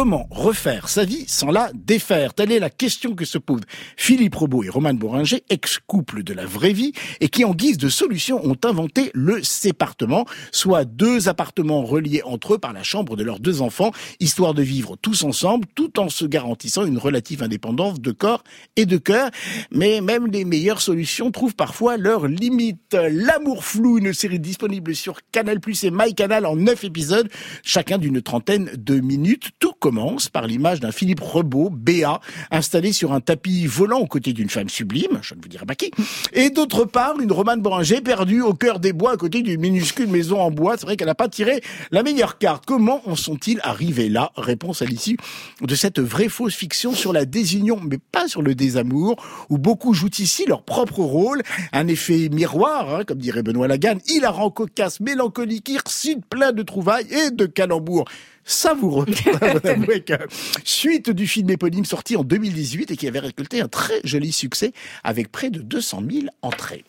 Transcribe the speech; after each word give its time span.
Comment 0.00 0.28
refaire 0.30 0.88
sa 0.88 1.04
vie 1.04 1.24
sans 1.26 1.50
la 1.50 1.72
défaire 1.74 2.32
Telle 2.32 2.52
est 2.52 2.60
la 2.60 2.70
question 2.70 3.16
que 3.16 3.24
se 3.24 3.36
posent 3.36 3.64
Philippe 3.96 4.36
Robot 4.36 4.62
et 4.62 4.68
Roman 4.68 4.94
Boringer, 4.94 5.42
ex-couple 5.50 6.22
de 6.22 6.32
la 6.34 6.46
vraie 6.46 6.72
vie, 6.72 6.92
et 7.18 7.28
qui 7.28 7.44
en 7.44 7.52
guise 7.52 7.78
de 7.78 7.88
solution 7.88 8.40
ont 8.46 8.56
inventé 8.62 9.10
le 9.12 9.42
sépartement, 9.42 10.24
soit 10.52 10.84
deux 10.84 11.28
appartements 11.28 11.82
reliés 11.82 12.22
entre 12.24 12.54
eux 12.54 12.58
par 12.58 12.72
la 12.72 12.84
chambre 12.84 13.16
de 13.16 13.24
leurs 13.24 13.40
deux 13.40 13.60
enfants, 13.60 13.90
histoire 14.20 14.54
de 14.54 14.62
vivre 14.62 14.94
tous 14.94 15.24
ensemble, 15.24 15.66
tout 15.74 15.98
en 15.98 16.08
se 16.08 16.26
garantissant 16.26 16.86
une 16.86 16.98
relative 16.98 17.42
indépendance 17.42 18.00
de 18.00 18.12
corps 18.12 18.44
et 18.76 18.86
de 18.86 18.98
cœur. 18.98 19.32
Mais 19.72 20.00
même 20.00 20.28
les 20.28 20.44
meilleures 20.44 20.80
solutions 20.80 21.32
trouvent 21.32 21.56
parfois 21.56 21.96
leurs 21.96 22.28
limites. 22.28 22.96
L'amour 23.10 23.64
flou, 23.64 23.98
une 23.98 24.12
série 24.12 24.38
disponible 24.38 24.94
sur 24.94 25.18
Canal 25.32 25.58
Plus 25.58 25.82
et 25.82 25.90
MyCanal 25.90 26.46
en 26.46 26.54
neuf 26.54 26.84
épisodes, 26.84 27.28
chacun 27.64 27.98
d'une 27.98 28.22
trentaine 28.22 28.70
de 28.76 29.00
minutes. 29.00 29.50
Tout 29.58 29.72
commence 29.88 30.28
par 30.28 30.46
l'image 30.46 30.80
d'un 30.80 30.92
Philippe 30.92 31.20
Rebaud, 31.20 31.70
béat, 31.70 32.20
installé 32.50 32.92
sur 32.92 33.14
un 33.14 33.20
tapis 33.20 33.66
volant 33.66 34.00
aux 34.00 34.06
côtés 34.06 34.34
d'une 34.34 34.50
femme 34.50 34.68
sublime, 34.68 35.18
je 35.22 35.34
ne 35.34 35.40
vous 35.40 35.48
dirai 35.48 35.64
pas 35.64 35.76
qui, 35.76 35.90
et 36.34 36.50
d'autre 36.50 36.84
part 36.84 37.18
une 37.18 37.32
Romane 37.32 37.62
Boranger 37.62 38.02
perdue 38.02 38.42
au 38.42 38.52
cœur 38.52 38.80
des 38.80 38.92
bois 38.92 39.12
à 39.12 39.16
côté 39.16 39.40
d'une 39.40 39.58
minuscule 39.58 40.08
maison 40.08 40.42
en 40.42 40.50
bois. 40.50 40.76
C'est 40.76 40.84
vrai 40.84 40.98
qu'elle 40.98 41.06
n'a 41.06 41.14
pas 41.14 41.30
tiré 41.30 41.62
la 41.90 42.02
meilleure 42.02 42.36
carte. 42.36 42.64
Comment 42.66 43.00
en 43.08 43.16
sont-ils 43.16 43.60
arrivés 43.62 44.10
là? 44.10 44.30
Réponse 44.36 44.82
à 44.82 44.84
l'issue 44.84 45.16
de 45.62 45.74
cette 45.74 46.00
vraie 46.00 46.28
fausse 46.28 46.54
fiction 46.54 46.92
sur 46.92 47.14
la 47.14 47.24
désunion, 47.24 47.80
mais 47.82 47.96
pas 48.12 48.28
sur 48.28 48.42
le 48.42 48.54
désamour, 48.54 49.16
où 49.48 49.56
beaucoup 49.56 49.94
jouent 49.94 50.10
ici 50.18 50.44
leur 50.46 50.64
propre 50.64 50.98
rôle, 50.98 51.40
un 51.72 51.88
effet 51.88 52.28
miroir, 52.30 52.94
hein, 52.94 53.04
comme 53.06 53.18
dirait 53.20 53.42
Benoît 53.42 53.68
Lagan, 53.68 53.96
hilarant, 54.06 54.50
cocasse, 54.50 55.00
mélancolique, 55.00 55.70
hirsute, 55.70 56.26
plein 56.28 56.52
de 56.52 56.62
trouvailles 56.62 57.06
et 57.10 57.30
de 57.30 57.46
calembours 57.46 58.04
savoureux. 58.48 59.06
Suite 60.64 61.10
du 61.10 61.26
film 61.28 61.50
éponyme 61.50 61.84
sorti 61.84 62.16
en 62.16 62.24
2018 62.24 62.90
et 62.90 62.96
qui 62.96 63.06
avait 63.06 63.20
récolté 63.20 63.60
un 63.60 63.68
très 63.68 64.00
joli 64.04 64.32
succès 64.32 64.72
avec 65.04 65.30
près 65.30 65.50
de 65.50 65.60
200 65.60 66.02
000 66.10 66.26
entrées. 66.42 66.84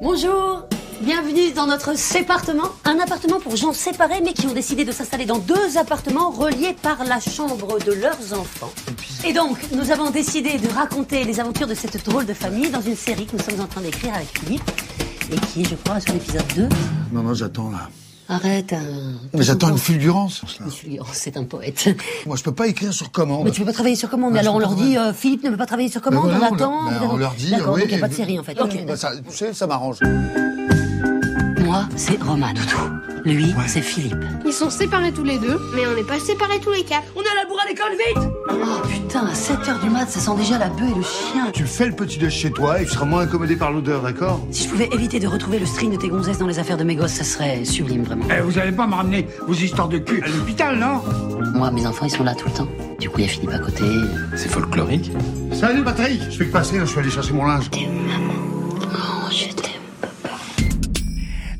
Bonjour 0.00 0.66
Bienvenue 1.02 1.50
dans 1.52 1.66
notre 1.66 1.96
sépartement, 1.96 2.68
un 2.84 2.98
appartement 2.98 3.40
pour 3.40 3.56
gens 3.56 3.72
séparés 3.72 4.20
mais 4.22 4.34
qui 4.34 4.46
ont 4.46 4.52
décidé 4.52 4.84
de 4.84 4.92
s'installer 4.92 5.24
dans 5.24 5.38
deux 5.38 5.78
appartements 5.78 6.30
reliés 6.30 6.76
par 6.82 7.04
la 7.04 7.20
chambre 7.20 7.78
de 7.82 7.92
leurs 7.92 8.38
enfants. 8.38 8.70
Et 9.26 9.32
donc, 9.32 9.56
nous 9.72 9.90
avons 9.92 10.10
décidé 10.10 10.58
de 10.58 10.68
raconter 10.68 11.24
les 11.24 11.40
aventures 11.40 11.66
de 11.66 11.74
cette 11.74 12.04
drôle 12.04 12.26
de 12.26 12.34
famille 12.34 12.68
dans 12.68 12.82
une 12.82 12.96
série 12.96 13.24
que 13.24 13.34
nous 13.34 13.42
sommes 13.42 13.60
en 13.60 13.66
train 13.66 13.80
d'écrire 13.80 14.12
avec 14.12 14.28
Philippe 14.38 14.70
et 15.32 15.36
qui, 15.46 15.64
je 15.64 15.74
crois, 15.76 16.00
sur 16.00 16.12
l'épisode 16.12 16.44
2. 16.54 16.68
Non, 17.12 17.22
non, 17.22 17.32
j'attends 17.32 17.70
là. 17.70 17.88
Arrête. 18.30 18.74
mais 19.34 19.42
j'attends 19.42 19.70
une 19.70 19.78
fulgurance. 19.78 20.42
Une 20.64 20.70
fulgurance, 20.70 21.08
c'est 21.12 21.36
un 21.36 21.44
poète. 21.44 21.88
Moi, 22.26 22.36
je 22.36 22.42
peux 22.44 22.52
pas 22.52 22.68
écrire 22.68 22.92
sur 22.92 23.10
commande. 23.10 23.44
Mais 23.44 23.50
tu 23.50 23.60
peux 23.60 23.66
pas 23.66 23.72
travailler 23.72 23.96
sur 23.96 24.08
commande. 24.08 24.36
alors 24.36 24.54
on 24.54 24.58
leur 24.60 24.74
dit, 24.74 24.96
euh, 24.96 25.12
Philippe 25.12 25.42
ne 25.42 25.50
peut 25.50 25.56
pas 25.56 25.66
travailler 25.66 25.88
sur 25.88 26.00
commande, 26.00 26.30
on 26.30 26.54
attend. 26.54 26.90
on, 27.10 27.16
leur 27.16 27.34
dit, 27.34 27.50
D'accord, 27.50 27.74
oui, 27.74 27.80
donc 27.80 27.90
il 27.90 27.96
n'y 27.96 28.02
a 28.02 28.06
pas 28.06 28.08
de 28.08 28.14
série 28.14 28.38
en 28.38 28.44
fait. 28.44 28.54
Bah, 28.86 28.96
ça, 28.96 29.12
tu 29.28 29.36
sais, 29.36 29.52
ça 29.52 29.66
m'arrange. 29.66 29.98
C'est 31.96 32.22
Roman. 32.22 32.48
Lui, 33.24 33.54
c'est 33.66 33.82
Philippe. 33.82 34.16
Ils 34.46 34.52
sont 34.52 34.70
séparés 34.70 35.12
tous 35.12 35.24
les 35.24 35.38
deux, 35.38 35.60
mais 35.74 35.86
on 35.86 35.94
n'est 35.94 36.04
pas 36.04 36.18
séparés 36.18 36.58
tous 36.60 36.72
les 36.72 36.84
quatre. 36.84 37.04
On 37.14 37.20
est 37.20 37.28
à 37.28 37.42
la 37.42 37.46
bourre 37.46 37.60
à 37.64 37.68
l'école, 37.68 37.92
vite 37.92 38.30
Oh 38.50 38.88
putain, 38.88 39.26
à 39.26 39.32
7h 39.32 39.82
du 39.82 39.90
mat, 39.90 40.08
ça 40.08 40.20
sent 40.20 40.36
déjà 40.38 40.58
la 40.58 40.68
bœuf 40.68 40.90
et 40.90 40.94
le 40.94 41.02
chien. 41.02 41.50
Tu 41.52 41.64
fais 41.64 41.86
le 41.86 41.92
petit 41.92 42.18
déj 42.18 42.32
chez 42.32 42.50
toi 42.50 42.80
et 42.80 42.86
tu 42.86 42.92
seras 42.92 43.04
moins 43.04 43.20
incommodé 43.22 43.56
par 43.56 43.72
l'odeur, 43.72 44.00
d'accord? 44.02 44.40
Si 44.50 44.64
je 44.64 44.68
pouvais 44.70 44.88
éviter 44.92 45.20
de 45.20 45.26
retrouver 45.26 45.58
le 45.58 45.66
string 45.66 45.92
de 45.92 45.96
tes 45.96 46.08
gonzesses 46.08 46.38
dans 46.38 46.46
les 46.46 46.58
affaires 46.58 46.78
de 46.78 46.84
mes 46.84 46.96
gosses, 46.96 47.12
ça 47.12 47.24
serait 47.24 47.64
sublime, 47.66 48.04
vraiment. 48.04 48.24
Eh, 48.30 48.40
vous 48.40 48.58
allez 48.58 48.72
pas 48.72 48.86
me 48.86 48.94
ramener 48.94 49.26
vos 49.46 49.54
histoires 49.54 49.88
de 49.88 49.98
cul 49.98 50.22
à 50.24 50.28
l'hôpital, 50.28 50.78
non? 50.78 51.02
Moi, 51.54 51.70
mes 51.72 51.86
enfants, 51.86 52.06
ils 52.06 52.10
sont 52.10 52.24
là 52.24 52.34
tout 52.34 52.48
le 52.48 52.54
temps. 52.54 52.68
Du 52.98 53.10
coup, 53.10 53.18
il 53.18 53.24
y 53.24 53.28
a 53.28 53.30
Philippe 53.30 53.52
à 53.52 53.58
côté. 53.58 53.84
C'est 54.34 54.48
folklorique. 54.50 55.12
Salut, 55.52 55.84
Patrick 55.84 56.20
Je 56.30 56.36
fais 56.38 56.46
que 56.46 56.52
passer, 56.52 56.78
je 56.80 56.84
suis 56.86 56.98
allé 56.98 57.10
chercher 57.10 57.32
mon 57.34 57.44
linge. 57.46 57.70
maman. 57.70 58.49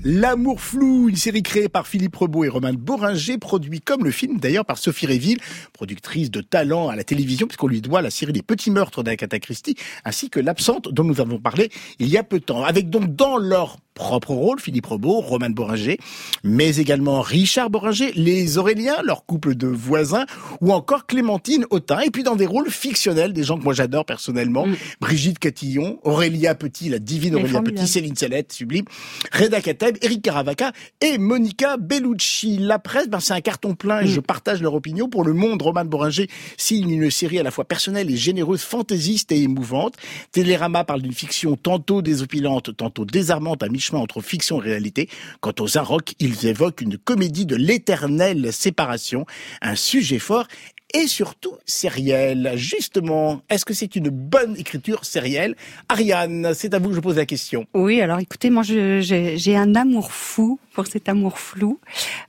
L'amour 0.03 0.63
flou, 0.63 1.11
une 1.11 1.17
série 1.17 1.43
créée 1.43 1.69
par 1.69 1.87
Philippe 1.87 2.17
Rebaud 2.17 2.45
et 2.45 2.49
Roman 2.49 2.73
Boringer, 2.73 3.37
produit 3.37 3.83
comme 3.83 4.03
le 4.03 4.11
film 4.11 4.39
d'ailleurs 4.41 4.65
par 4.65 4.79
Sophie 4.79 5.05
Réville, 5.05 5.41
productrice 5.75 6.31
de 6.31 6.41
talent 6.41 6.89
à 6.89 6.97
la 6.97 7.05
télévision, 7.05 7.47
puisqu'on 7.47 7.67
lui 7.67 7.83
doit 7.83 8.01
la 8.01 8.11
série 8.11 8.33
des 8.33 8.41
petits 8.41 8.71
meurtres 8.71 9.03
d'Agatha 9.03 9.39
Christie, 9.39 9.77
ainsi 10.07 10.31
que 10.31 10.41
l'absente 10.41 10.89
dont 10.91 11.05
nous 11.05 11.21
avons 11.21 11.39
parlé 11.39 11.69
il 11.99 12.09
y 12.09 12.17
a 12.17 12.23
peu 12.23 12.39
de 12.39 12.45
temps. 12.45 12.65
Avec 12.65 12.89
donc 12.89 13.15
dans 13.15 13.37
leur 13.37 13.77
propre 14.01 14.33
rôle, 14.33 14.61
Philippe 14.61 14.87
Rebaud, 14.87 15.21
Roman 15.21 15.51
Boringer, 15.51 15.99
mais 16.43 16.77
également 16.79 17.21
Richard 17.21 17.69
Boringer, 17.69 18.13
les 18.15 18.57
Auréliens, 18.57 19.03
leur 19.05 19.27
couple 19.27 19.55
de 19.55 19.67
voisins, 19.67 20.25
ou 20.63 20.73
encore 20.73 21.07
Clémentine 21.07 21.67
Autain, 21.69 22.01
et 22.01 22.11
puis 22.11 22.23
dans 22.23 22.37
des 22.37 22.47
rôles 22.47 22.71
fictionnels, 22.71 23.35
des 23.35 23.45
gens 23.45 23.59
que 23.59 23.65
moi 23.65 23.75
j'adore 23.75 24.07
personnellement, 24.07 24.67
Mm. 24.71 24.77
Brigitte 25.01 25.39
Catillon, 25.39 25.99
Aurélia 26.03 26.55
Petit, 26.55 26.89
la 26.89 26.99
divine 26.99 27.37
Aurélia 27.37 27.63
Petit, 27.63 27.87
Céline 27.87 28.17
Sellette, 28.17 28.53
sublime, 28.53 28.85
Reda 29.33 29.61
Kateb, 29.61 29.97
Eric 30.03 30.23
Caravaca 30.23 30.73
et 31.01 31.19
Monica 31.19 31.77
Bellucci. 31.77 32.59
La 32.59 32.79
presse, 32.79 33.09
ben, 33.09 33.21
c'est 33.21 33.35
un 33.35 33.41
carton 33.41 33.75
plein 33.75 34.01
et 34.01 34.07
je 34.07 34.21
partage 34.21 34.63
leur 34.63 34.75
opinion. 34.75 35.09
Pour 35.09 35.25
le 35.25 35.33
monde, 35.33 35.61
Roman 35.63 35.85
Boringer 35.85 36.29
signe 36.57 36.91
une 36.91 37.11
série 37.11 37.39
à 37.39 37.43
la 37.43 37.51
fois 37.51 37.65
personnelle 37.65 38.11
et 38.11 38.17
généreuse, 38.17 38.63
fantaisiste 38.63 39.33
et 39.33 39.43
émouvante. 39.43 39.95
Télérama 40.33 40.85
parle 40.85 41.03
d'une 41.03 41.13
fiction 41.13 41.57
tantôt 41.57 42.03
désopilante, 42.03 42.77
tantôt 42.77 43.05
désarmante 43.05 43.63
à 43.63 43.69
entre 43.99 44.21
fiction 44.21 44.63
et 44.63 44.71
réalité. 44.71 45.09
Quant 45.41 45.55
aux 45.61 45.79
Arocs, 45.79 46.15
ils 46.19 46.47
évoquent 46.47 46.81
une 46.81 46.99
comédie 46.99 47.47
de 47.47 47.57
l'éternelle 47.57 48.53
séparation, 48.53 49.27
un 49.63 49.75
sujet 49.75 50.19
fort 50.19 50.47
et 50.95 51.07
surtout 51.07 51.55
sériel. 51.67 52.53
Justement, 52.57 53.43
est-ce 53.49 53.65
que 53.65 53.75
c'est 53.75 53.97
une 53.97 54.09
bonne 54.09 54.57
écriture 54.57 55.05
sérielle? 55.05 55.57
Ariane, 55.89 56.53
c'est 56.55 56.75
à 56.75 56.79
vous 56.79 56.91
que 56.91 56.95
je 56.95 57.01
pose 57.01 57.17
la 57.17 57.27
question. 57.27 57.67
Oui, 57.75 58.01
alors 58.01 58.19
écoutez, 58.19 58.51
moi 58.51 58.63
j'ai 58.63 59.57
un 59.57 59.75
amour 59.75 60.13
fou 60.13 60.59
pour 60.75 60.87
cet 60.87 61.09
amour 61.09 61.39
flou. 61.39 61.79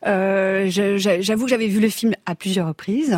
Euh, 0.08 0.68
J'avoue 0.70 1.46
que 1.46 1.50
j'avais 1.50 1.68
vu 1.68 1.80
le 1.80 1.90
film 1.90 2.14
à 2.26 2.36
plusieurs 2.36 2.68
reprises 2.68 3.18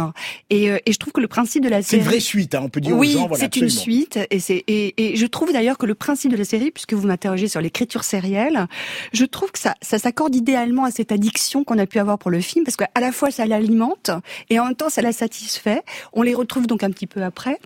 et, 0.49 0.69
euh, 0.69 0.77
et 0.85 0.91
je 0.93 0.97
trouve 0.97 1.13
que 1.13 1.21
le 1.21 1.27
principe 1.27 1.63
de 1.63 1.69
la 1.69 1.81
C'est 1.81 1.91
série... 1.91 2.01
une 2.01 2.07
vraie 2.07 2.19
suite, 2.19 2.55
hein, 2.55 2.61
on 2.63 2.69
peut 2.69 2.81
dire 2.81 2.95
oui, 2.97 3.15
aux 3.15 3.19
gens. 3.19 3.27
Voilà, 3.27 3.43
c'est 3.43 3.55
une 3.55 3.69
suite 3.69 4.19
et 4.29 4.39
c'est 4.39 4.63
et, 4.67 4.93
et 4.97 5.15
je 5.15 5.25
trouve 5.25 5.51
d'ailleurs 5.53 5.77
que 5.77 5.85
le 5.85 5.95
principe 5.95 6.31
de 6.31 6.37
la 6.37 6.45
série, 6.45 6.71
puisque 6.71 6.93
vous 6.93 7.07
m'interrogez 7.07 7.47
sur 7.47 7.61
l'écriture 7.61 8.03
sérielle, 8.03 8.67
je 9.13 9.25
trouve 9.25 9.51
que 9.51 9.59
ça, 9.59 9.75
ça 9.81 9.97
s'accorde 9.97 10.35
idéalement 10.35 10.85
à 10.85 10.91
cette 10.91 11.11
addiction 11.11 11.63
qu'on 11.63 11.77
a 11.79 11.85
pu 11.85 11.99
avoir 11.99 12.17
pour 12.17 12.31
le 12.31 12.41
film, 12.41 12.63
parce 12.65 12.77
qu'à 12.77 12.89
la 12.99 13.11
fois 13.11 13.31
ça 13.31 13.45
l'alimente 13.45 14.11
et 14.49 14.59
en 14.59 14.65
même 14.65 14.75
temps 14.75 14.89
ça 14.89 15.01
la 15.01 15.11
satisfait. 15.11 15.32
On 16.13 16.21
les 16.21 16.33
retrouve 16.33 16.67
donc 16.67 16.83
un 16.83 16.91
petit 16.91 17.07
peu 17.07 17.23
après. 17.23 17.59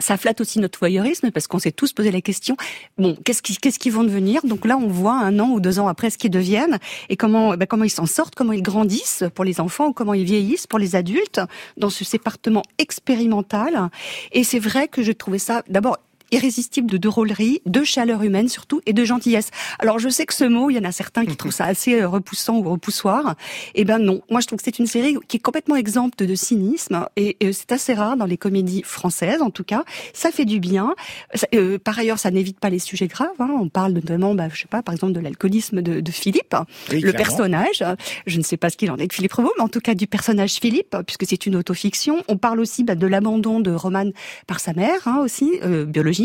Ça 0.00 0.16
flatte 0.16 0.40
aussi 0.40 0.60
notre 0.60 0.78
voyeurisme 0.78 1.32
parce 1.32 1.48
qu'on 1.48 1.58
s'est 1.58 1.72
tous 1.72 1.92
posé 1.92 2.12
la 2.12 2.20
question 2.20 2.56
bon 2.98 3.16
qu'est-ce 3.24 3.42
qui 3.42 3.56
qu'est-ce 3.56 3.80
qu'ils 3.80 3.92
vont 3.92 4.04
devenir? 4.04 4.40
Donc 4.44 4.64
là 4.64 4.76
on 4.76 4.86
voit 4.86 5.14
un 5.14 5.40
an 5.40 5.50
ou 5.50 5.60
deux 5.60 5.80
ans 5.80 5.88
après 5.88 6.10
ce 6.10 6.18
qu'ils 6.18 6.30
deviennent 6.30 6.78
et 7.08 7.16
comment 7.16 7.56
ben, 7.56 7.66
comment 7.66 7.82
ils 7.82 7.90
s'en 7.90 8.06
sortent 8.06 8.36
comment 8.36 8.52
ils 8.52 8.62
grandissent 8.62 9.24
pour 9.34 9.44
les 9.44 9.60
enfants 9.60 9.88
ou 9.88 9.92
comment 9.92 10.14
ils 10.14 10.24
vieillissent 10.24 10.68
pour 10.68 10.78
les 10.78 10.94
adultes 10.94 11.40
dans 11.76 11.90
ce 11.90 12.04
sépartement 12.04 12.62
expérimental. 12.78 13.90
Et 14.30 14.44
c'est 14.44 14.60
vrai 14.60 14.86
que 14.86 15.02
je 15.02 15.10
trouvais 15.10 15.40
ça 15.40 15.64
d'abord 15.68 15.98
irrésistible 16.30 16.90
de 16.90 16.96
drôlerie, 16.98 17.60
de 17.66 17.84
chaleur 17.84 18.22
humaine 18.22 18.48
surtout 18.48 18.80
et 18.86 18.92
de 18.92 19.04
gentillesse. 19.04 19.50
Alors 19.78 19.98
je 19.98 20.08
sais 20.08 20.26
que 20.26 20.34
ce 20.34 20.44
mot, 20.44 20.70
il 20.70 20.76
y 20.76 20.78
en 20.78 20.84
a 20.84 20.92
certains 20.92 21.24
qui 21.26 21.36
trouvent 21.36 21.52
ça 21.52 21.64
assez 21.66 22.00
euh, 22.00 22.08
repoussant 22.08 22.56
ou 22.58 22.62
repoussoir. 22.70 23.34
Eh 23.74 23.84
ben 23.84 23.98
non, 23.98 24.20
moi 24.30 24.40
je 24.40 24.46
trouve 24.46 24.58
que 24.58 24.64
c'est 24.64 24.78
une 24.78 24.86
série 24.86 25.16
qui 25.28 25.38
est 25.38 25.40
complètement 25.40 25.76
exempte 25.76 26.22
de 26.22 26.34
cynisme 26.34 27.06
et 27.16 27.36
c'est 27.52 27.72
assez 27.72 27.94
rare 27.94 28.16
dans 28.16 28.26
les 28.26 28.36
comédies 28.36 28.82
françaises 28.82 29.42
en 29.42 29.50
tout 29.50 29.64
cas. 29.64 29.84
Ça 30.12 30.30
fait 30.30 30.44
du 30.44 30.60
bien. 30.60 30.94
Ça- 31.34 31.46
euh, 31.54 31.78
par 31.78 31.98
ailleurs, 31.98 32.18
ça 32.18 32.30
n'évite 32.30 32.58
pas 32.60 32.70
les 32.70 32.78
sujets 32.78 33.06
graves. 33.08 33.28
hein. 33.38 33.50
On 33.60 33.68
parle 33.68 33.92
notamment, 33.92 34.34
bah, 34.34 34.48
je 34.52 34.60
sais 34.60 34.68
pas, 34.68 34.82
par 34.82 34.94
exemple 34.94 35.12
de 35.12 35.20
l'alcoolisme 35.20 35.82
de, 35.82 36.00
de 36.00 36.10
Philippe, 36.10 36.54
Oui, 36.90 37.00
le 37.00 37.12
clairement. 37.12 37.18
personnage. 37.18 37.84
Je 38.26 38.38
ne 38.38 38.42
sais 38.42 38.56
pas 38.56 38.70
ce 38.70 38.76
qu'il 38.76 38.90
en 38.90 38.96
est 38.96 39.06
de 39.06 39.12
Philippe 39.12 39.32
Revaud, 39.32 39.52
mais 39.56 39.64
en 39.64 39.68
tout 39.68 39.80
cas 39.80 39.94
du 39.94 40.06
personnage 40.06 40.54
Philippe, 40.54 40.96
puisque 41.06 41.24
c'est 41.26 41.46
une 41.46 41.56
autofiction. 41.56 42.22
On 42.28 42.36
parle 42.36 42.60
aussi 42.60 42.84
bah, 42.84 42.94
de 42.94 43.06
l'abandon 43.06 43.60
de 43.60 43.70
Roman 43.70 44.10
par 44.46 44.60
sa 44.60 44.72
mère, 44.72 45.06
hein, 45.06 45.18
aussi 45.22 45.52
euh, 45.64 45.84
biologique. 45.84 46.17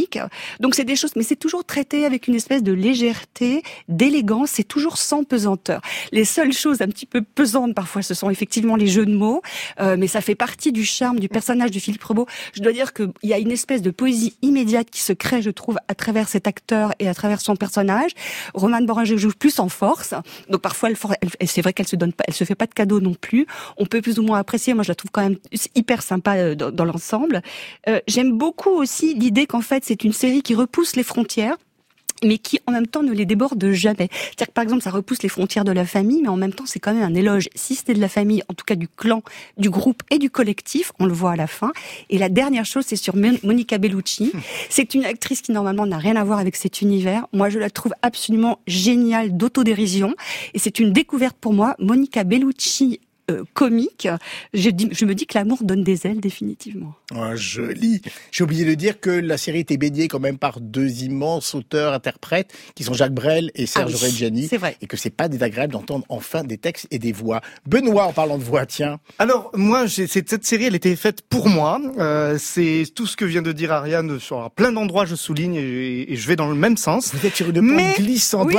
Donc 0.59 0.75
c'est 0.75 0.83
des 0.83 0.95
choses, 0.95 1.11
mais 1.15 1.23
c'est 1.23 1.35
toujours 1.35 1.65
traité 1.65 2.05
avec 2.05 2.27
une 2.27 2.35
espèce 2.35 2.63
de 2.63 2.71
légèreté, 2.71 3.63
d'élégance. 3.87 4.51
C'est 4.51 4.67
toujours 4.67 4.97
sans 4.97 5.23
pesanteur. 5.23 5.81
Les 6.11 6.25
seules 6.25 6.53
choses 6.53 6.81
un 6.81 6.87
petit 6.87 7.05
peu 7.05 7.21
pesantes 7.21 7.75
parfois, 7.75 8.01
ce 8.01 8.13
sont 8.13 8.29
effectivement 8.29 8.75
les 8.75 8.87
jeux 8.87 9.05
de 9.05 9.15
mots, 9.15 9.41
euh, 9.79 9.95
mais 9.97 10.07
ça 10.07 10.21
fait 10.21 10.35
partie 10.35 10.71
du 10.71 10.85
charme 10.85 11.19
du 11.19 11.29
personnage 11.29 11.71
de 11.71 11.79
Philippe 11.79 12.03
Rebaud. 12.03 12.27
Je 12.53 12.61
dois 12.61 12.71
dire 12.71 12.93
qu'il 12.93 13.11
y 13.23 13.33
a 13.33 13.39
une 13.39 13.51
espèce 13.51 13.81
de 13.81 13.91
poésie 13.91 14.35
immédiate 14.41 14.89
qui 14.89 15.01
se 15.01 15.13
crée, 15.13 15.41
je 15.41 15.49
trouve, 15.49 15.77
à 15.87 15.95
travers 15.95 16.27
cet 16.27 16.47
acteur 16.47 16.93
et 16.99 17.07
à 17.07 17.13
travers 17.13 17.41
son 17.41 17.55
personnage. 17.55 18.11
Romane 18.53 18.85
Boringer 18.85 19.17
joue 19.17 19.31
plus 19.37 19.59
en 19.59 19.69
force, 19.69 20.13
donc 20.49 20.61
parfois 20.61 20.89
elle, 20.89 21.47
c'est 21.47 21.61
vrai 21.61 21.73
qu'elle 21.73 21.87
se 21.87 21.95
donne 21.95 22.13
pas, 22.13 22.23
elle 22.27 22.33
se 22.33 22.43
fait 22.43 22.55
pas 22.55 22.67
de 22.67 22.73
cadeaux 22.73 22.99
non 22.99 23.13
plus. 23.13 23.47
On 23.77 23.85
peut 23.85 24.01
plus 24.01 24.19
ou 24.19 24.23
moins 24.23 24.39
apprécier. 24.39 24.73
Moi, 24.73 24.83
je 24.83 24.89
la 24.89 24.95
trouve 24.95 25.11
quand 25.11 25.23
même 25.23 25.37
hyper 25.75 26.01
sympa 26.01 26.35
euh, 26.35 26.55
dans, 26.55 26.71
dans 26.71 26.85
l'ensemble. 26.85 27.41
Euh, 27.87 27.99
J'aime 28.07 28.37
beaucoup 28.37 28.69
aussi 28.69 29.13
l'idée 29.13 29.45
qu'en 29.45 29.61
fait 29.61 29.82
c'est 29.83 30.03
une 30.03 30.13
série 30.13 30.41
qui 30.41 30.56
repousse 30.56 30.95
les 30.95 31.03
frontières 31.03 31.57
mais 32.24 32.38
qui 32.38 32.59
en 32.68 32.71
même 32.71 32.88
temps 32.88 33.03
ne 33.03 33.12
les 33.12 33.25
déborde 33.25 33.71
jamais. 33.71 34.09
C'est-à-dire 34.12 34.47
que 34.47 34.53
par 34.53 34.63
exemple, 34.63 34.81
ça 34.81 34.91
repousse 34.91 35.21
les 35.24 35.30
frontières 35.30 35.65
de 35.65 35.71
la 35.71 35.85
famille, 35.85 36.21
mais 36.21 36.30
en 36.30 36.38
même 36.38 36.53
temps, 36.53 36.65
c'est 36.65 36.80
quand 36.80 36.94
même 36.94 37.03
un 37.03 37.15
éloge, 37.15 37.50
si 37.56 37.75
c'était 37.75 37.94
de 37.94 38.00
la 38.00 38.07
famille, 38.07 38.44
en 38.50 38.53
tout 38.53 38.65
cas 38.65 38.75
du 38.75 38.88
clan, 38.88 39.24
du 39.57 39.69
groupe 39.69 40.03
et 40.09 40.19
du 40.19 40.30
collectif, 40.30 40.91
on 41.00 41.06
le 41.06 41.13
voit 41.13 41.31
à 41.31 41.35
la 41.35 41.47
fin. 41.47 41.71
Et 42.09 42.18
la 42.18 42.30
dernière 42.30 42.65
chose, 42.65 42.85
c'est 42.88 42.95
sur 42.95 43.15
Monica 43.15 43.77
Bellucci. 43.77 44.31
C'est 44.69 44.94
une 44.94 45.06
actrice 45.06 45.41
qui 45.41 45.51
normalement 45.51 45.86
n'a 45.86 45.97
rien 45.97 46.15
à 46.15 46.24
voir 46.24 46.39
avec 46.39 46.56
cet 46.56 46.81
univers. 46.81 47.27
Moi, 47.33 47.50
je 47.50 47.59
la 47.59 47.69
trouve 47.69 47.94
absolument 48.01 48.59
géniale 48.68 49.36
d'autodérision. 49.36 50.15
Et 50.53 50.59
c'est 50.59 50.79
une 50.79 50.94
découverte 50.94 51.36
pour 51.39 51.53
moi. 51.53 51.75
Monica 51.79 52.24
Bellucci 52.24 53.00
euh, 53.31 53.43
comique, 53.53 54.07
je, 54.53 54.69
dis, 54.69 54.89
je 54.91 55.05
me 55.05 55.15
dis 55.15 55.25
que 55.25 55.37
l'amour 55.37 55.59
donne 55.63 55.83
des 55.83 56.05
ailes 56.05 56.19
définitivement. 56.19 56.93
Oh, 57.15 57.35
joli. 57.35 58.01
J'ai 58.31 58.43
oublié 58.43 58.65
de 58.65 58.73
dire 58.73 58.99
que 58.99 59.09
la 59.09 59.37
série 59.37 59.59
était 59.59 59.77
baignée 59.77 60.09
quand 60.09 60.19
même 60.19 60.37
par 60.37 60.59
deux 60.59 61.03
immenses 61.03 61.55
auteurs 61.55 61.93
interprètes 61.93 62.53
qui 62.75 62.83
sont 62.83 62.93
Jacques 62.93 63.13
Brel 63.13 63.51
et 63.55 63.65
Serge 63.65 63.95
ah 63.95 64.05
Reggiani. 64.05 64.47
C'est 64.47 64.57
vrai. 64.57 64.75
Et 64.81 64.87
que 64.87 64.97
c'est 64.97 65.09
pas 65.09 65.29
désagréable 65.29 65.71
d'entendre 65.71 66.05
enfin 66.09 66.43
des 66.43 66.57
textes 66.57 66.87
et 66.91 66.99
des 66.99 67.13
voix. 67.13 67.39
Benoît, 67.65 68.05
en 68.05 68.13
parlant 68.13 68.37
de 68.37 68.43
voix, 68.43 68.65
tiens. 68.65 68.99
Alors 69.19 69.51
moi, 69.55 69.87
cette 69.87 70.45
série, 70.45 70.65
elle 70.65 70.75
était 70.75 70.95
faite 70.97 71.21
pour 71.21 71.47
moi. 71.47 71.79
Euh, 71.99 72.37
c'est 72.37 72.83
tout 72.93 73.07
ce 73.07 73.15
que 73.15 73.25
vient 73.25 73.41
de 73.41 73.53
dire 73.53 73.71
Ariane 73.71 74.19
sur 74.19 74.51
plein 74.51 74.71
d'endroits. 74.73 75.05
Je 75.05 75.15
souligne 75.15 75.55
et, 75.55 76.15
je 76.15 76.27
vais 76.27 76.35
dans 76.35 76.49
le 76.49 76.55
même 76.55 76.75
sens. 76.75 77.13
Vous 77.13 77.25
êtes 77.25 77.35
sur 77.35 77.49
une 77.49 77.75
pente 77.75 77.95
glissante. 77.97 78.47
Oui, 78.47 78.55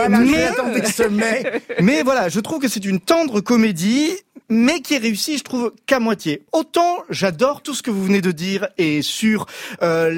mais, 1.10 1.62
mais 1.82 2.02
voilà, 2.02 2.28
je 2.28 2.40
trouve 2.40 2.60
que 2.60 2.68
c'est 2.68 2.84
une 2.84 3.00
tendre 3.00 3.40
comédie 3.40 4.12
mais 4.48 4.80
qui 4.80 4.94
est 4.94 4.98
réussi, 4.98 5.38
je 5.38 5.44
trouve, 5.44 5.72
qu'à 5.86 6.00
moitié. 6.00 6.42
Autant 6.52 7.04
j'adore 7.10 7.62
tout 7.62 7.74
ce 7.74 7.82
que 7.82 7.90
vous 7.90 8.04
venez 8.04 8.20
de 8.20 8.30
dire 8.30 8.68
et 8.78 9.02
sur 9.02 9.46
euh, 9.82 10.10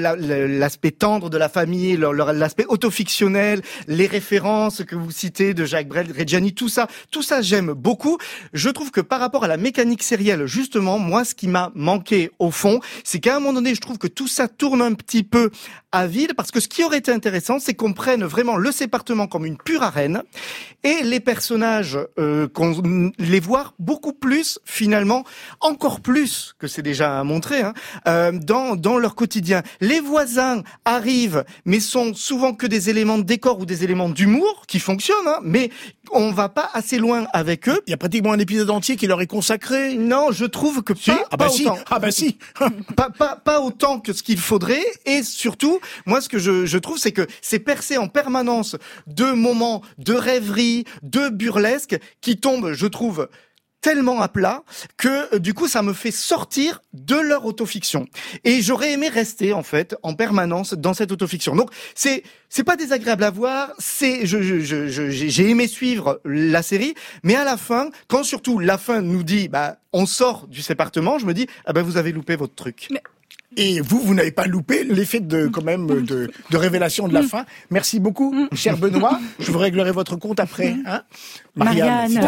l'aspect 0.47 0.91
tendre 0.91 1.29
de 1.29 1.37
la 1.37 1.49
famille, 1.49 1.97
l'aspect 2.33 2.65
autofictionnel, 2.67 3.61
les 3.87 4.07
références 4.07 4.83
que 4.83 4.95
vous 4.95 5.11
citez 5.11 5.53
de 5.53 5.65
Jacques 5.65 5.87
Brel, 5.87 6.07
Reggiani, 6.17 6.53
tout 6.53 6.69
ça, 6.69 6.87
tout 7.11 7.23
ça 7.23 7.41
j'aime 7.41 7.73
beaucoup. 7.73 8.17
Je 8.53 8.69
trouve 8.69 8.91
que 8.91 9.01
par 9.01 9.19
rapport 9.19 9.43
à 9.43 9.47
la 9.47 9.57
mécanique 9.57 10.03
sérielle, 10.03 10.45
justement, 10.45 10.99
moi, 10.99 11.25
ce 11.25 11.35
qui 11.35 11.47
m'a 11.47 11.71
manqué 11.75 12.31
au 12.39 12.51
fond, 12.51 12.79
c'est 13.03 13.19
qu'à 13.19 13.35
un 13.35 13.39
moment 13.39 13.53
donné, 13.53 13.75
je 13.75 13.81
trouve 13.81 13.97
que 13.97 14.07
tout 14.07 14.27
ça 14.27 14.47
tourne 14.47 14.81
un 14.81 14.93
petit 14.93 15.23
peu 15.23 15.51
à 15.91 16.05
vide, 16.05 16.33
parce 16.35 16.51
que 16.51 16.59
ce 16.59 16.67
qui 16.67 16.83
aurait 16.83 16.97
été 16.97 17.11
intéressant, 17.11 17.59
c'est 17.59 17.73
qu'on 17.73 17.93
prenne 17.93 18.23
vraiment 18.23 18.57
le 18.57 18.71
sépartement 18.71 19.27
comme 19.27 19.45
une 19.45 19.57
pure 19.57 19.83
arène 19.83 20.23
et 20.83 21.03
les 21.03 21.19
personnages, 21.19 21.97
euh, 22.19 22.47
qu'on 22.47 23.11
les 23.17 23.39
voir 23.39 23.73
beaucoup 23.79 24.13
plus 24.19 24.59
finalement, 24.65 25.23
encore 25.59 26.01
plus 26.01 26.55
que 26.59 26.67
c'est 26.67 26.81
déjà 26.81 27.23
montré, 27.23 27.61
hein, 27.61 27.73
euh, 28.07 28.31
dans 28.31 28.75
dans 28.75 28.97
leur 28.97 29.15
quotidien. 29.15 29.63
Les 29.81 29.99
voisins 29.99 30.63
arrivent, 30.85 31.43
mais 31.65 31.79
sont 31.79 32.13
souvent 32.13 32.53
que 32.53 32.67
des 32.67 32.89
éléments 32.89 33.17
de 33.17 33.23
décor 33.23 33.59
ou 33.59 33.65
des 33.65 33.83
éléments 33.83 34.09
d'humour 34.09 34.63
qui 34.67 34.79
fonctionnent, 34.79 35.27
hein, 35.27 35.39
mais 35.43 35.69
on 36.11 36.31
va 36.31 36.49
pas 36.49 36.69
assez 36.73 36.97
loin 36.97 37.25
avec 37.33 37.67
eux. 37.69 37.81
Il 37.87 37.91
y 37.91 37.93
a 37.93 37.97
pratiquement 37.97 38.33
un 38.33 38.39
épisode 38.39 38.69
entier 38.69 38.95
qui 38.95 39.07
leur 39.07 39.21
est 39.21 39.27
consacré. 39.27 39.95
Non, 39.95 40.31
je 40.31 40.45
trouve 40.45 40.83
que 40.83 40.95
si, 40.95 41.11
pas, 41.11 41.27
ah 41.31 41.37
bah 41.37 41.49
si. 41.49 41.67
Ah 41.89 41.99
bah 41.99 42.11
si. 42.11 42.37
pas, 42.95 43.09
pas, 43.09 43.35
pas 43.35 43.61
autant 43.61 43.99
que 43.99 44.13
ce 44.13 44.23
qu'il 44.23 44.39
faudrait. 44.39 44.85
Et 45.05 45.23
surtout, 45.23 45.79
moi, 46.05 46.21
ce 46.21 46.29
que 46.29 46.39
je, 46.39 46.65
je 46.65 46.77
trouve, 46.77 46.97
c'est 46.97 47.11
que 47.11 47.27
c'est 47.41 47.59
percé 47.59 47.97
en 47.97 48.07
permanence 48.07 48.75
de 49.07 49.31
moments 49.31 49.81
de 49.97 50.13
rêverie, 50.13 50.85
de 51.03 51.29
burlesque 51.29 51.97
qui 52.21 52.37
tombent, 52.37 52.71
je 52.73 52.87
trouve, 52.87 53.27
tellement 53.87 54.19
à 54.19 54.27
plat 54.27 54.63
que 54.97 55.33
euh, 55.33 55.39
du 55.39 55.53
coup 55.53 55.69
ça 55.69 55.81
me 55.81 55.93
fait 55.93 56.11
sortir 56.11 56.81
de 56.91 57.15
leur 57.15 57.45
autofiction. 57.45 58.05
Et 58.43 58.61
j'aurais 58.61 58.91
aimé 58.91 59.07
rester 59.07 59.53
en 59.53 59.63
fait 59.63 59.95
en 60.03 60.13
permanence 60.13 60.73
dans 60.73 60.93
cette 60.93 61.13
autofiction. 61.13 61.55
Donc 61.55 61.71
c'est 61.95 62.23
c'est 62.49 62.65
pas 62.65 62.75
désagréable 62.75 63.23
à 63.23 63.29
voir 63.29 63.71
c'est 63.79 64.25
je, 64.25 64.41
je, 64.41 64.59
je, 64.59 65.09
j'ai 65.09 65.49
aimé 65.49 65.67
suivre 65.67 66.19
la 66.25 66.63
série 66.63 66.95
mais 67.23 67.35
à 67.35 67.45
la 67.45 67.55
fin 67.55 67.89
quand 68.09 68.23
surtout 68.23 68.59
la 68.59 68.77
fin 68.77 69.01
nous 69.01 69.23
dit 69.23 69.47
bah 69.47 69.77
on 69.93 70.05
sort 70.05 70.47
du 70.47 70.61
sépartement 70.61 71.17
je 71.17 71.25
me 71.25 71.33
dis 71.33 71.47
ah 71.65 71.71
ben 71.71 71.81
vous 71.81 71.95
avez 71.95 72.11
loupé 72.11 72.35
votre 72.35 72.55
truc 72.55 72.89
et 73.55 73.79
vous, 73.81 73.99
vous 73.99 74.13
n'avez 74.13 74.31
pas 74.31 74.45
loupé 74.45 74.83
l'effet 74.83 75.19
de 75.19 75.47
quand 75.47 75.63
même 75.63 75.87
de, 75.87 76.29
de 76.49 76.57
révélation 76.57 77.07
de 77.07 77.13
la 77.13 77.23
fin. 77.23 77.45
Merci 77.69 77.99
beaucoup, 77.99 78.35
cher 78.53 78.77
Benoît. 78.77 79.19
Je 79.39 79.51
vous 79.51 79.59
réglerai 79.59 79.91
votre 79.91 80.15
compte 80.15 80.39
après. 80.39 80.75
Hein 80.85 81.03
Marianne, 81.55 82.19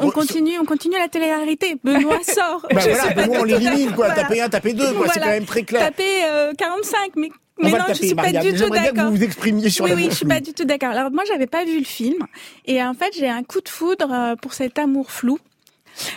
on, 0.00 0.10
continue, 0.10 0.58
on 0.58 0.64
continue 0.64 0.96
la 0.98 1.08
télé-réalité. 1.08 1.76
Benoît 1.82 2.20
sort. 2.22 2.66
Bah 2.72 2.80
voilà, 2.80 3.14
Benoît, 3.14 3.40
on 3.40 3.44
l'élimine, 3.44 3.92
quoi. 3.92 4.10
Tapez 4.10 4.40
un, 4.40 4.48
tapez 4.48 4.72
deux, 4.72 4.92
quoi. 4.92 5.08
C'est 5.12 5.20
quand 5.20 5.26
même 5.26 5.44
très 5.44 5.62
clair. 5.62 5.82
Tapez 5.82 6.24
euh, 6.24 6.52
45, 6.56 7.12
mais 7.16 7.30
mais 7.60 7.72
non, 7.72 7.78
je 7.88 7.94
suis 7.94 8.14
pas 8.14 8.30
du 8.30 8.54
tout 8.54 8.70
d'accord. 8.70 9.10
Vous 9.10 9.16
vous 9.16 9.24
exprimiez 9.24 9.68
sur 9.68 9.84
oui, 9.84 9.90
la 9.90 9.96
Oui, 9.96 10.06
je 10.10 10.14
suis 10.14 10.26
pas 10.26 10.40
du 10.40 10.52
tout 10.52 10.64
d'accord. 10.64 10.90
Alors 10.90 11.10
moi, 11.10 11.24
j'avais 11.26 11.48
pas 11.48 11.64
vu 11.64 11.78
le 11.78 11.84
film, 11.84 12.18
et 12.66 12.82
en 12.82 12.94
fait, 12.94 13.12
j'ai 13.18 13.28
un 13.28 13.42
coup 13.42 13.60
de 13.60 13.68
foudre 13.68 14.12
euh, 14.12 14.36
pour 14.36 14.54
cet 14.54 14.78
amour 14.78 15.10
flou. 15.10 15.38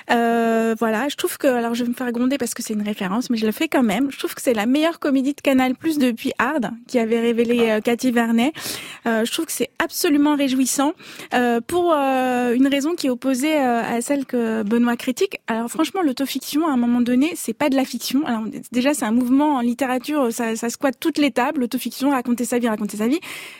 Euh, 0.09 0.75
voilà, 0.79 1.07
je 1.09 1.15
trouve 1.15 1.37
que, 1.37 1.47
alors 1.47 1.73
je 1.73 1.83
vais 1.83 1.89
me 1.89 1.93
faire 1.93 2.11
gronder 2.11 2.37
parce 2.37 2.53
que 2.53 2.61
c'est 2.61 2.73
une 2.73 2.81
référence, 2.81 3.29
mais 3.29 3.37
je 3.37 3.45
le 3.45 3.51
fais 3.51 3.67
quand 3.67 3.83
même. 3.83 4.11
Je 4.11 4.17
trouve 4.17 4.33
que 4.35 4.41
c'est 4.41 4.53
la 4.53 4.65
meilleure 4.65 4.99
comédie 4.99 5.33
de 5.33 5.41
Canal 5.41 5.75
Plus 5.75 5.97
depuis 5.97 6.31
Hard, 6.37 6.71
qui 6.87 6.99
avait 6.99 7.19
révélé 7.19 7.69
euh, 7.69 7.79
Cathy 7.81 8.11
Vernet. 8.11 8.53
Euh, 9.05 9.25
je 9.25 9.31
trouve 9.31 9.45
que 9.45 9.51
c'est 9.51 9.69
absolument 9.79 10.35
réjouissant 10.35 10.93
euh, 11.33 11.61
pour 11.61 11.91
une 11.91 12.67
raison 12.67 12.95
qui 12.95 13.07
est 13.07 13.09
opposée 13.09 13.55
à 13.55 14.01
celle 14.01 14.25
que 14.25 14.63
Benoît 14.63 14.95
critique. 14.95 15.39
Alors 15.47 15.69
franchement, 15.69 16.01
l'autofiction, 16.01 16.67
à 16.67 16.71
un 16.71 16.77
moment 16.77 17.01
donné, 17.01 17.33
c'est 17.35 17.53
pas 17.53 17.69
de 17.69 17.75
la 17.75 17.85
fiction. 17.85 18.25
Alors 18.25 18.43
déjà, 18.71 18.93
c'est 18.93 19.05
un 19.05 19.11
mouvement 19.11 19.55
en 19.55 19.61
littérature, 19.61 20.31
ça, 20.31 20.55
ça 20.55 20.69
squatte 20.69 20.99
toutes 20.99 21.17
les 21.17 21.31
tables. 21.31 21.61
L'autofiction, 21.61 22.11
raconter 22.11 22.45
sa 22.45 22.59
vie, 22.59 22.67
raconter 22.67 22.97
sa 22.97 23.07
vie. 23.07 23.19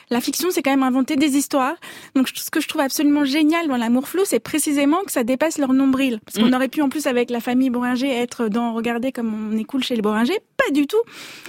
La 0.10 0.22
fiction, 0.22 0.50
c'est 0.52 0.62
quand 0.62 0.72
même 0.72 0.84
inventer 0.84 1.16
des 1.16 1.38
histoires. 1.38 1.76
Donc 2.16 2.30
ce 2.34 2.50
que 2.50 2.60
je 2.60 2.68
trouve 2.68 2.82
absolument 2.82 3.26
génial 3.26 3.68
dans 3.68 3.78
l'amour 3.78 4.08
flou, 4.08 4.22
c'est 4.26 4.40
précisément 4.40 5.04
que 5.04 5.12
ça 5.12 5.24
dépasse 5.24 5.58
leur 5.58 5.74
nombril. 5.74 6.11
Parce 6.20 6.38
qu'on 6.38 6.50
mm. 6.50 6.54
aurait 6.54 6.68
pu 6.68 6.82
en 6.82 6.90
plus 6.90 7.08
avec 7.08 7.30
la 7.30 7.40
famille 7.40 7.70
Boringer 7.70 8.12
être 8.12 8.48
dans 8.48 8.74
regarder 8.74 9.12
comme 9.12 9.52
on 9.52 9.58
est 9.58 9.64
cool 9.64 9.84
chez 9.84 9.96
les 9.96 10.02
Boringer. 10.02 10.40
Pas 10.58 10.72
du 10.72 10.88
tout. 10.88 11.02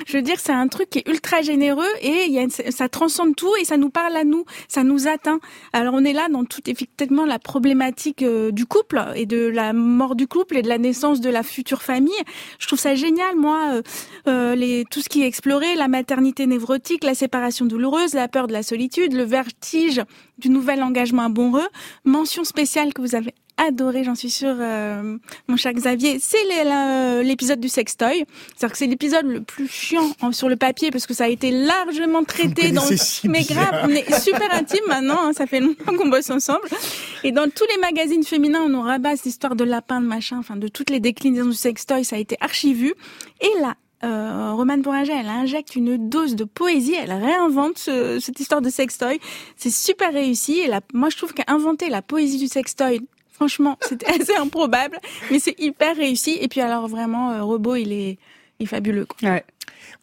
Je 0.06 0.16
veux 0.16 0.22
dire, 0.22 0.38
c'est 0.38 0.52
un 0.52 0.68
truc 0.68 0.90
qui 0.90 1.00
est 1.00 1.08
ultra 1.08 1.42
généreux 1.42 1.84
et 2.00 2.24
il 2.26 2.32
y 2.32 2.38
a 2.38 2.46
ça 2.48 2.88
transcende 2.88 3.36
tout 3.36 3.52
et 3.60 3.64
ça 3.64 3.76
nous 3.76 3.90
parle 3.90 4.16
à 4.16 4.24
nous, 4.24 4.44
ça 4.68 4.84
nous 4.84 5.08
atteint. 5.08 5.40
Alors 5.72 5.94
on 5.94 6.04
est 6.04 6.12
là 6.12 6.28
dans 6.28 6.44
toute 6.44 6.68
effectivement 6.68 7.24
la 7.24 7.38
problématique 7.38 8.22
euh, 8.22 8.50
du 8.50 8.66
couple 8.66 9.02
et 9.14 9.26
de 9.26 9.46
la 9.46 9.72
mort 9.72 10.14
du 10.14 10.26
couple 10.26 10.56
et 10.56 10.62
de 10.62 10.68
la 10.68 10.78
naissance 10.78 11.20
de 11.20 11.30
la 11.30 11.42
future 11.42 11.82
famille. 11.82 12.12
Je 12.58 12.66
trouve 12.66 12.78
ça 12.78 12.94
génial, 12.94 13.36
moi, 13.36 13.74
euh, 13.74 13.82
euh 14.28 14.54
les, 14.54 14.84
tout 14.90 15.00
ce 15.00 15.08
qui 15.08 15.22
est 15.22 15.26
exploré, 15.26 15.74
la 15.74 15.88
maternité 15.88 16.46
névrotique, 16.46 17.04
la 17.04 17.14
séparation 17.14 17.66
douloureuse, 17.66 18.14
la 18.14 18.28
peur 18.28 18.46
de 18.46 18.52
la 18.52 18.62
solitude, 18.62 19.12
le 19.12 19.24
vertige 19.24 20.02
du 20.38 20.48
nouvel 20.48 20.82
engagement 20.82 21.22
amoureux. 21.22 21.68
Mention 22.04 22.44
spéciale 22.44 22.92
que 22.92 23.00
vous 23.00 23.14
avez 23.14 23.34
adoré, 23.56 24.04
j'en 24.04 24.14
suis 24.14 24.30
sûre, 24.30 24.56
euh, 24.58 25.18
mon 25.48 25.56
cher 25.56 25.72
Xavier, 25.72 26.18
c'est 26.20 26.42
l'épisode 27.22 27.60
du 27.60 27.68
sextoy. 27.68 28.24
C'est-à-dire 28.56 28.72
que 28.72 28.78
c'est 28.78 28.86
l'épisode 28.86 29.26
le 29.26 29.40
plus 29.42 29.68
chiant 29.68 30.10
sur 30.32 30.48
le 30.48 30.56
papier 30.56 30.90
parce 30.90 31.06
que 31.06 31.14
ça 31.14 31.24
a 31.24 31.28
été 31.28 31.50
largement 31.50 32.24
traité 32.24 32.72
dans. 32.72 32.82
mais 33.24 33.42
grave, 33.42 33.82
on 33.84 33.88
est 33.88 34.20
super 34.20 34.52
intime 34.54 34.84
maintenant. 34.88 35.18
Hein, 35.22 35.32
ça 35.32 35.46
fait 35.46 35.60
longtemps 35.60 35.96
qu'on 35.96 36.08
bosse 36.08 36.30
ensemble. 36.30 36.68
Et 37.24 37.32
dans 37.32 37.48
tous 37.48 37.66
les 37.72 37.80
magazines 37.80 38.24
féminins, 38.24 38.62
on 38.62 38.68
nous 38.68 38.82
rabat 38.82 39.16
cette 39.16 39.26
histoire 39.26 39.56
de 39.56 39.64
lapin, 39.64 40.00
de 40.00 40.06
machin, 40.06 40.38
enfin 40.38 40.56
de 40.56 40.68
toutes 40.68 40.90
les 40.90 41.00
déclinaisons 41.00 41.48
du 41.48 41.54
sextoy. 41.54 42.04
Ça 42.04 42.16
a 42.16 42.18
été 42.18 42.36
archivu. 42.40 42.94
Et 43.40 43.60
là, 43.60 43.76
euh, 44.04 44.52
Romane 44.54 44.82
Bouranger, 44.82 45.12
elle 45.12 45.28
injecte 45.28 45.76
une 45.76 46.08
dose 46.08 46.34
de 46.34 46.42
poésie, 46.42 46.96
elle 47.00 47.12
réinvente 47.12 47.78
cette 47.78 48.40
histoire 48.40 48.60
de 48.60 48.68
sextoy. 48.70 49.20
C'est 49.56 49.70
super 49.70 50.12
réussi. 50.12 50.58
Et 50.60 50.70
moi, 50.92 51.08
je 51.08 51.16
trouve 51.16 51.32
qu'inventer 51.34 51.88
la 51.88 52.02
poésie 52.02 52.38
du 52.38 52.48
sextoy 52.48 53.00
Franchement, 53.42 53.76
c'était 53.80 54.06
assez 54.20 54.36
improbable, 54.36 55.00
mais 55.28 55.40
c'est 55.40 55.58
hyper 55.58 55.96
réussi. 55.96 56.38
Et 56.40 56.46
puis 56.46 56.60
alors 56.60 56.86
vraiment, 56.86 57.32
euh, 57.32 57.42
Robot, 57.42 57.74
il 57.74 57.90
est, 57.90 58.18
il 58.60 58.64
est 58.64 58.66
fabuleux. 58.66 59.04
Quoi. 59.04 59.30
Ouais. 59.30 59.44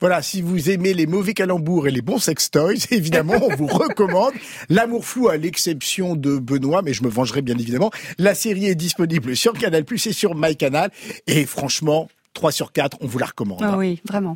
Voilà, 0.02 0.22
si 0.22 0.42
vous 0.42 0.70
aimez 0.70 0.94
les 0.94 1.08
mauvais 1.08 1.34
calembours 1.34 1.88
et 1.88 1.92
les 1.92 2.02
bons 2.02 2.20
sextoys, 2.20 2.76
évidemment, 2.92 3.36
on 3.42 3.56
vous 3.56 3.68
recommande 3.68 4.34
L'amour 4.68 5.06
flou 5.06 5.30
à 5.30 5.38
l'exception 5.38 6.18
de 6.18 6.38
Benoît, 6.38 6.82
mais 6.82 6.92
je 6.92 7.02
me 7.02 7.08
vengerai 7.08 7.42
bien 7.42 7.58
évidemment. 7.58 7.92
La 8.18 8.36
série 8.36 8.66
est 8.66 8.76
disponible 8.76 9.38
sur 9.38 9.54
Canal+, 9.54 9.86
et 9.90 9.98
sur 10.12 10.36
MyCanal. 10.36 10.92
Et 11.26 11.46
franchement, 11.46 12.10
3 12.34 12.52
sur 12.52 12.74
4, 12.74 12.98
on 13.00 13.08
vous 13.08 13.20
la 13.20 13.28
recommande. 13.28 13.62
Ah 13.64 13.78
oui, 13.78 14.02
vraiment. 14.06 14.36